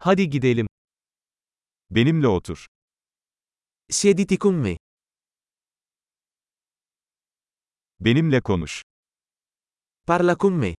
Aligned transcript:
Hadi 0.00 0.30
gidelim. 0.30 0.66
Benimle 1.90 2.28
otur. 2.28 2.66
Siediti 3.90 4.38
con 4.38 4.54
me. 4.54 4.76
Benimle 8.00 8.40
konuş. 8.40 8.82
Parla 10.06 10.36
con 10.38 10.52
me. 10.52 10.74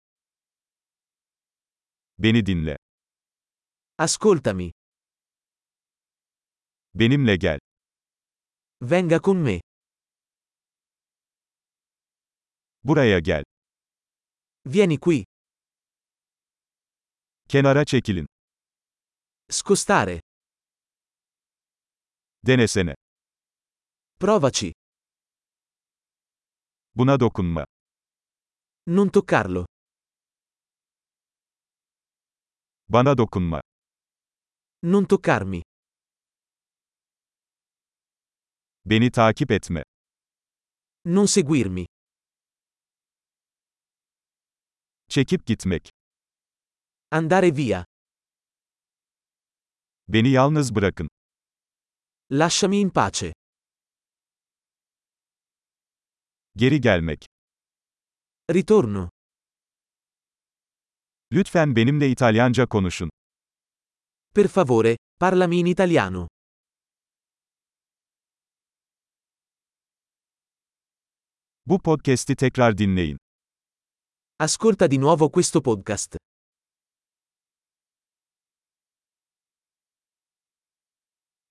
Beni 2.18 2.46
dinle. 2.46 2.78
Ascoltami. 3.98 4.72
Benimle 6.94 7.36
gel. 7.36 7.60
Venga 8.82 9.20
con 9.22 9.38
me. 9.38 9.60
Buraya 12.84 13.20
gel. 13.20 13.44
Vieni 14.66 15.00
qui. 15.00 15.26
Kenara 17.48 17.86
çekilin. 17.86 18.28
Scostare. 19.52 20.20
Denesene. 22.40 22.94
Provaci. 24.18 24.72
Buna 26.92 27.16
dokunma. 27.16 27.64
Non 28.84 29.10
toccarlo. 29.10 29.64
Bana 32.86 33.14
dokunma. 33.16 33.60
Non 34.86 35.06
toccarmi. 35.08 35.62
Beni 38.82 39.10
takip 39.10 39.50
etme. 39.52 39.82
Non 41.02 41.26
seguirmi. 41.28 41.86
Çekip 45.08 45.46
gitmek. 45.46 45.90
Andare 47.12 47.52
via. 47.52 47.84
Beni 50.14 50.30
yalnız 50.30 50.76
bırakın. 50.76 51.10
Lasciami 52.32 52.80
in 52.80 52.90
pace. 52.90 53.34
Geri 56.56 56.82
gelmek. 56.82 57.26
Ritorno. 58.54 59.10
Lütfen 61.32 61.76
benimle 61.76 62.10
İtalyanca 62.10 62.68
konuşun. 62.68 63.10
Per 64.36 64.48
favore, 64.48 64.98
parlami 65.20 65.58
in 65.58 65.66
italiano. 65.66 66.28
Bu 71.66 71.82
podcast'i 71.82 72.36
tekrar 72.36 72.78
dinleyin. 72.78 73.18
Ascolta 74.40 74.92
di 74.92 75.02
nuovo 75.02 75.32
questo 75.32 75.62
podcast. 75.62 76.18